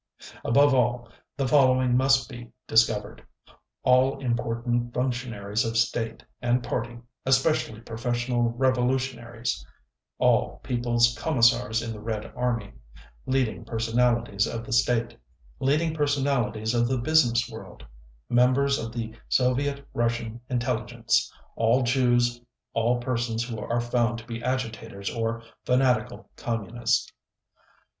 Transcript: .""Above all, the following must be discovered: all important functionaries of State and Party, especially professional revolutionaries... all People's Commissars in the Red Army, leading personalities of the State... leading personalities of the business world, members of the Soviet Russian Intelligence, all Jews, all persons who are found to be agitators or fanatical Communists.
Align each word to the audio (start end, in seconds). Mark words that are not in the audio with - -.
.""Above 0.43 0.73
all, 0.73 1.07
the 1.37 1.47
following 1.47 1.95
must 1.95 2.27
be 2.27 2.51
discovered: 2.67 3.23
all 3.83 4.17
important 4.17 4.91
functionaries 4.95 5.63
of 5.63 5.77
State 5.77 6.23
and 6.41 6.63
Party, 6.63 6.97
especially 7.23 7.79
professional 7.81 8.41
revolutionaries... 8.49 9.63
all 10.17 10.59
People's 10.63 11.15
Commissars 11.19 11.83
in 11.83 11.91
the 11.93 11.99
Red 11.99 12.33
Army, 12.35 12.73
leading 13.27 13.63
personalities 13.63 14.47
of 14.47 14.65
the 14.65 14.73
State... 14.73 15.15
leading 15.59 15.93
personalities 15.93 16.73
of 16.73 16.87
the 16.87 16.97
business 16.97 17.47
world, 17.47 17.85
members 18.27 18.79
of 18.79 18.91
the 18.91 19.13
Soviet 19.29 19.87
Russian 19.93 20.41
Intelligence, 20.49 21.31
all 21.55 21.83
Jews, 21.83 22.41
all 22.73 22.99
persons 22.99 23.43
who 23.43 23.59
are 23.59 23.79
found 23.79 24.17
to 24.17 24.25
be 24.25 24.41
agitators 24.41 25.13
or 25.15 25.43
fanatical 25.63 26.31
Communists. 26.37 27.07